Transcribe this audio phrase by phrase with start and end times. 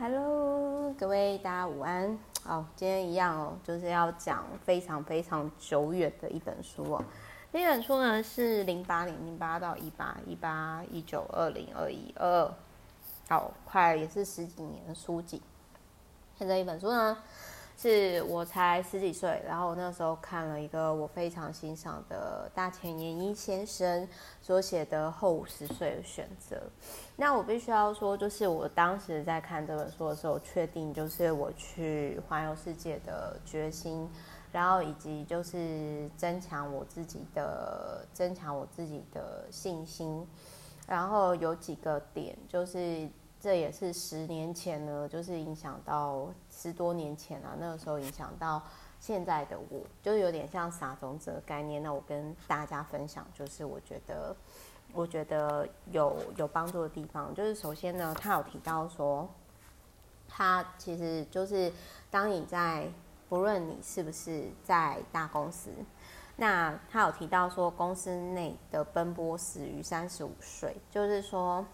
[0.00, 2.18] Hello，各位大家午安。
[2.42, 7.04] 好，今天一样哦，就是要讲非常非常久远的一本书哦。
[7.52, 12.54] 那本书呢是零八年，零八到一八，一八一九二零二一二二，
[13.28, 15.42] 好快也是十几年的书籍。
[16.38, 17.18] 现在一本书呢。
[17.80, 24.06] 是我才十几岁，然后我那时候看了一个我非常欣赏的大前研一先生
[24.42, 26.56] 所写的《后五十岁的选择》。
[27.16, 34.06] 那我必须要说，就是我当时在看这本书的时候，确定就是我去环游世界的决心，
[34.52, 40.26] 然后以及就是增强我自己的增强我自己的信心。
[40.86, 43.08] 然后有几个点就是。
[43.40, 48.62] 这也是十年前呢，就是影响到十多年前啊，那个时候影响到
[49.00, 51.82] 现在的我，就是有点像撒种子的概念。
[51.82, 54.36] 那我跟大家分享，就是我觉得，
[54.92, 59.26] 我觉得有有帮助的地方，就是首先呢，他有提到说，
[60.28, 61.72] 他其实就是
[62.10, 62.86] 当你在
[63.30, 65.70] 不论你是不是在大公司，
[66.36, 71.64] 那他有提到说，公司内的奔波始于三十五岁，就是说。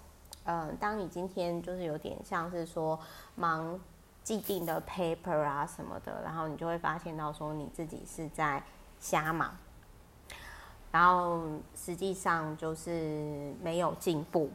[0.49, 2.97] 嗯，当你今天就是有点像是说
[3.35, 3.79] 忙
[4.23, 8.63] 既定的 paper 啊什么的，然后你就会发现到说你自己是在
[9.01, 9.57] 瞎忙，
[10.93, 11.43] 然后
[11.75, 14.49] 实际上就是没有进步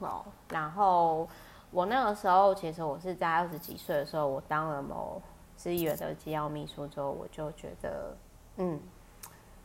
[0.00, 0.24] 哦。
[0.48, 1.28] 然后
[1.70, 5.22] 我那个时候其实我是在二十几岁的时候，我当了某
[5.56, 8.16] 市议员的机要秘书之后，我就觉得，
[8.56, 8.80] 嗯，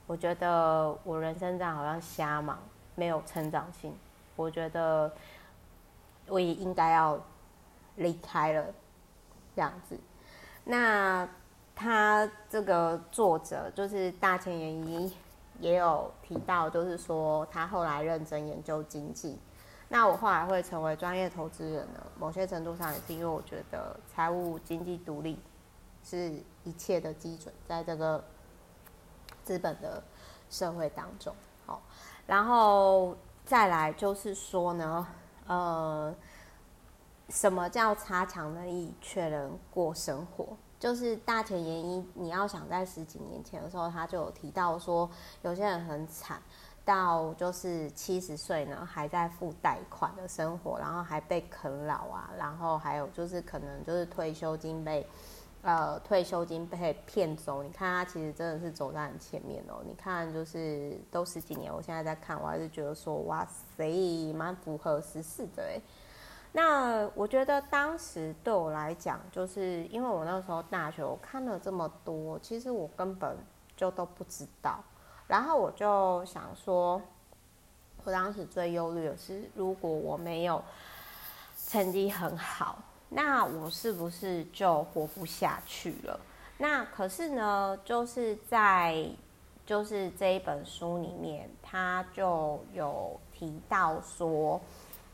[0.06, 2.60] 我觉得我人生这样好像瞎忙，
[2.94, 3.92] 没有成长性，
[4.36, 5.12] 我觉得。
[6.28, 7.20] 我也应该要
[7.96, 8.66] 离开了，
[9.56, 10.00] 这样子。
[10.64, 11.28] 那
[11.76, 15.14] 他这个作者就是大前研一，
[15.60, 19.38] 也有提到，就是说他后来认真研究经济。
[19.90, 25.38] 那我后来会成为专业投资人呢，某些程度上也是因为我觉得财务经济独立
[26.04, 28.24] 是一切的基准，在这个
[29.44, 30.02] 资本的
[30.50, 31.36] 社会当中。
[31.66, 31.82] 好，
[32.26, 35.06] 然后再来就是说呢。
[35.48, 36.14] 呃，
[37.30, 40.48] 什么叫差强人意却能过生活？
[40.80, 45.10] 就是大前研一，你要想在十几年前的时候，他就有提到说，
[45.42, 46.42] 有些人很惨，
[46.84, 55.08] 到就是七十岁呢还在付贷款的生活，然后还被啃老啊，然后还有就是可能就是退休金被
[55.64, 57.64] 呃退休金被骗走。
[57.64, 59.82] 你看他其实真的是走在很前面哦。
[59.84, 63.44] 你看就是都十几年，我现在在看，我还是觉得说哇
[63.76, 64.34] 塞。
[64.34, 65.82] 蛮符合时事的哎，
[66.52, 73.38] 那我觉得当时对我来讲，就是因为我那时候大学我看了这么多，其实我根本
[73.76, 74.84] 就都不知道。
[75.26, 77.02] 然后我就想说，
[78.04, 80.62] 我当时最忧虑的是，如果我没有
[81.68, 82.78] 成绩很好，
[83.14, 86.20] 那我是不是就活不下去了？
[86.58, 89.06] 那可是呢，就是在
[89.66, 93.20] 就是这一本书里面，他就有。
[93.36, 94.62] 提到说，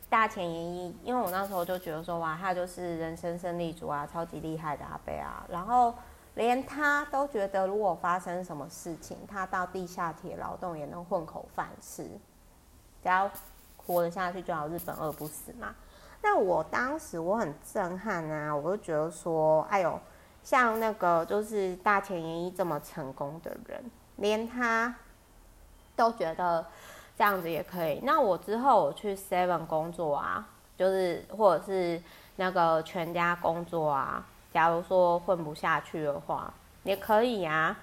[0.07, 5.95] 大前研一，因为我那时候就觉得说，哇，他就是人生胜利组啊，超级厉害的阿伯啊，然后
[6.35, 12.03] 连他都觉得，如果发生什么事情，他到地下铁劳动也能混口饭吃，
[13.01, 13.31] 只要
[13.77, 15.73] 活得下去就好，日本饿不死嘛。
[16.21, 19.99] 那我当时我很震撼啊，我就觉得说，哎呦，
[20.43, 23.83] 像那个就是大前研一这么成功的人，
[24.17, 24.95] 连他
[25.95, 26.65] 都觉得。
[27.17, 27.99] 这样子也可以。
[28.03, 30.47] 那我之后我去 Seven 工作啊，
[30.77, 32.01] 就是或者是
[32.37, 34.25] 那个全家工作啊。
[34.53, 36.53] 假如说混不下去的话，
[36.83, 37.77] 也可以啊。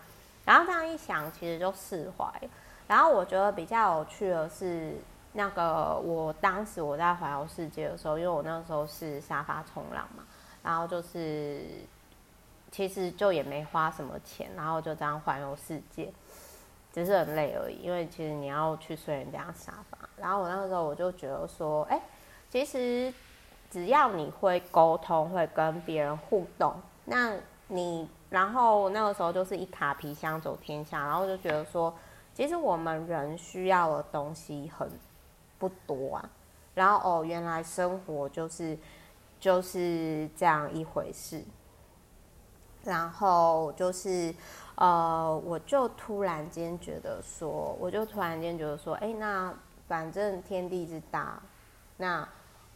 [0.47, 2.27] 然后这样一想，其实就释怀。
[2.89, 4.95] 然后我觉得比较有趣的是，
[5.37, 10.25] 那个我当时我在环游世界的时候，因为我那时候是沙发冲浪嘛，
[10.63, 11.61] 然后就是
[12.71, 16.13] 其实就也没花什么钱，然后就这样环游世界。
[16.93, 19.99] 只是很累而已，因为其实你要去睡人家沙发。
[20.17, 22.01] 然后我那个时候我就觉得说，哎、
[22.49, 23.13] 其实
[23.71, 26.75] 只要你会沟通，会跟别人互动，
[27.05, 27.35] 那
[27.69, 31.05] 你然后那个时候就是一卡皮箱走天下。
[31.05, 31.95] 然后就觉得说，
[32.33, 34.91] 其实我们人需要的东西很
[35.59, 36.31] 不多啊。
[36.75, 38.79] 然后哦，原来生活就是
[39.39, 41.43] 就是这样一回事。
[42.85, 44.35] 然后就是。
[44.79, 49.51] 呃，我就突然间觉得说，我就突然间觉得说，哎，那
[49.89, 51.43] 反正天地之大，
[51.97, 52.29] 那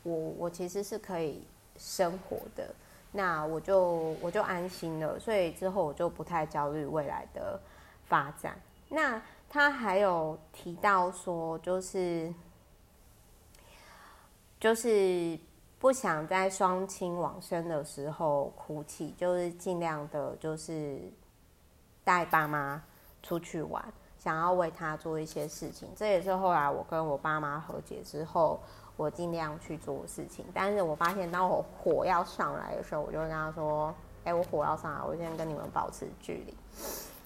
[0.02, 2.74] 我我其实是可以生活的，
[3.12, 7.60] 那我就我就安心了，所以之后我就不太焦虑未来的
[8.06, 8.58] 发展。
[8.88, 12.32] 那他还有提到说，就是
[14.60, 15.38] 就是
[15.78, 21.00] 不想在双亲往生的时候哭泣，就是尽量的，就是
[22.04, 22.82] 带爸妈
[23.22, 23.82] 出去玩，
[24.18, 25.88] 想要为他做一些事情。
[25.96, 28.60] 这也是后来我跟我爸妈和解之后，
[28.98, 30.44] 我尽量去做事情。
[30.52, 36.54] 但是我发现，当我火要上来的时候，我就跟他说：“哎，我火要上来，我先跟你们保持距离。”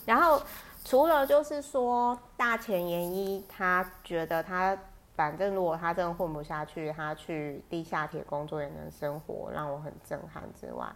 [0.06, 0.40] 然后
[0.84, 4.78] 除了就是说大前研一，他觉得他。
[5.14, 10.86] 反正如果他真的混不下去，他去地下铁工作也能生活，让我很震撼之外，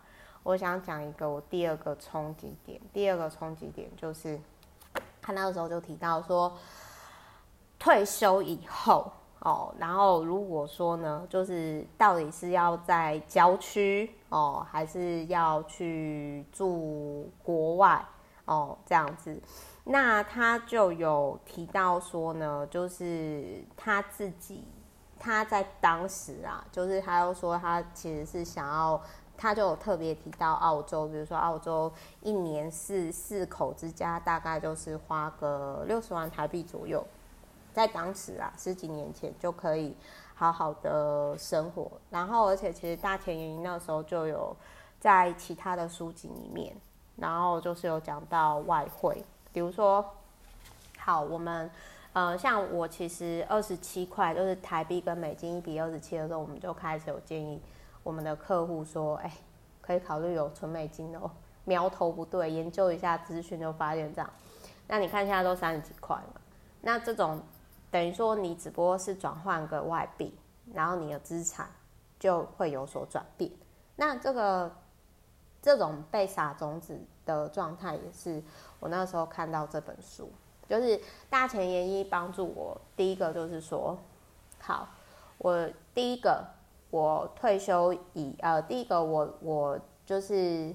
[0.42, 2.80] 我想讲一个我第二个冲击点。
[2.92, 4.40] 第二个冲击点就是，
[5.22, 6.52] 他那个时候就提到说，
[7.78, 18.04] 退休以后哦，然后如果说呢，就是到底是要在郊区哦，还是要去住国外
[18.48, 19.40] 哦，这样子。
[19.84, 24.64] 那他就有提到说呢，就是他自己，
[25.18, 29.00] 他在当时啊，就是他又说他其实是想要，
[29.36, 31.90] 他就有特别提到澳洲，比如说澳洲
[32.20, 37.06] 一年四四口之家大概就是花个六十万台币左右，
[37.72, 39.96] 在当时啊，十几年前就可以
[40.34, 41.90] 好好的生活。
[42.10, 44.54] 然后而且其实大前研一那时候就有
[45.00, 46.76] 在其他的书籍里面，
[47.18, 49.22] 然后就是有讲到外汇。
[49.52, 50.04] 比如说，
[50.98, 51.70] 好，我们
[52.12, 57.60] 呃，像我其实二十七块，就是台币跟美金一比二十七的时候，我们就开始有建议
[58.02, 59.32] 我们的客户说，哎，
[59.80, 61.30] 可以考虑有存美金哦。
[61.64, 64.30] 苗头不对，研究一下资讯就发现这样。
[64.86, 66.40] 那你看现在都三十几块嘛，
[66.80, 67.40] 那这种
[67.90, 70.34] 等于说你只不过是转换个外币，
[70.72, 71.68] 然后你的资产
[72.18, 73.50] 就会有所转变。
[73.96, 74.74] 那这个
[75.60, 78.42] 这种被撒种子的状态也是。
[78.80, 80.30] 我那时候看到这本书，
[80.68, 82.80] 就是大前研一帮助我。
[82.96, 83.98] 第一个就是说，
[84.60, 84.88] 好，
[85.38, 86.44] 我第一个
[86.90, 90.74] 我退休以呃，第一个我我就是，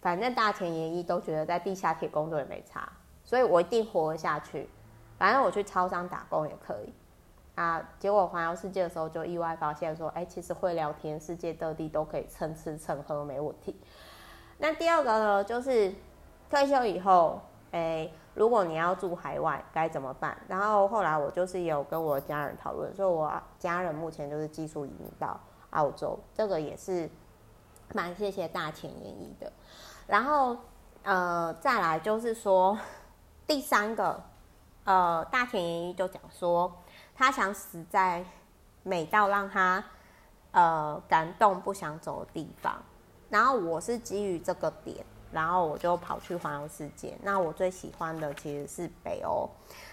[0.00, 2.90] 反正大前研一都觉得在地下铁工作也没差，
[3.22, 4.68] 所以我一定活下去。
[5.18, 6.92] 反正我去超商打工也可以
[7.56, 7.90] 啊。
[7.98, 13.76] 结果环游世界的时候，就意外发现说，哎，其实会聊天，世界各地都可以蹭吃蹭喝没问题。
[14.58, 15.92] 那第二个呢，就是。
[16.48, 17.40] 退休以后，
[17.72, 20.38] 哎、如果你要住海外该怎么办？
[20.46, 27.10] 然后后来我就是有跟我家人讨论，所以我家人目前就是技术移民到澳洲，这个也是
[27.94, 29.52] 蛮谢谢大前研一的。
[30.06, 30.56] 然后
[31.02, 32.78] 呃，再来就是说
[33.44, 34.22] 第三个，
[34.84, 36.72] 呃，大前研一就讲说
[37.16, 38.24] 他想死在
[38.82, 39.82] 美到让他
[40.52, 42.80] 呃感动不想走的地方。
[43.30, 45.04] 然后我是基于这个点。
[45.32, 47.18] 然后我就跑去环游世界。
[47.20, 49.46] 那我最喜欢的其实是北欧。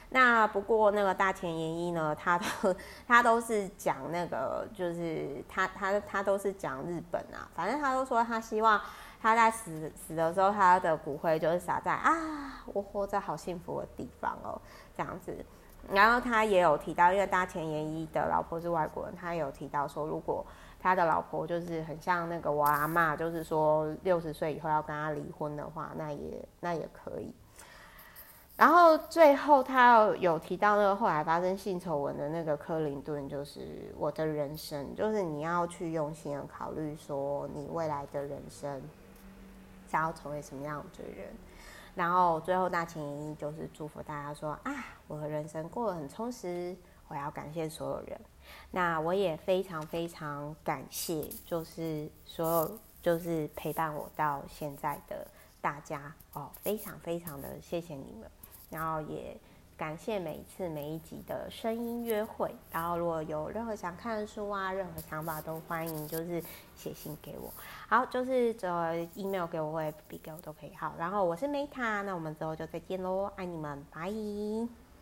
[0.10, 2.76] 那不过那个大前研一呢，他都
[3.08, 7.50] 他都是讲那个，就是他他他都是讲日本啊。
[7.56, 8.80] 反正他都说他希望
[9.20, 14.62] 他在死死的时候，他的骨灰就是撒在啊，我活在好幸福的地方哦，
[14.96, 15.44] 这样子。
[15.92, 20.46] 然后他也有提到，因为大前研一的老婆是外国人，他也有提到说，如果
[20.80, 27.34] 他的老婆就是很像那个我阿嬷，就是说六十岁以后要跟他离婚的话，那也那也可以。
[28.56, 38.82] 然后最后他有提到那个后来发生性丑闻的那个克林顿，就是我的人生，就是你要去用心的考虑说你未来的人生
[39.88, 41.28] 想要成为什么样的人。
[41.96, 44.74] 然后最后那情就是祝福大家说啊，
[45.08, 46.76] 我的人生过得很充实，
[47.08, 48.20] 我要感谢所有人。
[48.72, 55.26] 那我也非常非常感谢，就是所有就是陪伴我到现在的
[55.62, 58.30] 大家哦，非常非常的谢谢你们，
[58.70, 59.38] 然后也
[59.84, 66.42] 感谢每一次每一集的声音约会，然后如果有任何想看的书啊，任何想法都欢迎就是
[66.74, 67.54] 写信给我，
[67.90, 68.70] 好，就是这
[69.16, 74.10] email 给我或 FB 给我都可以，好，然后我是 Meta，那我们之后就再见喽，爱你们，拜。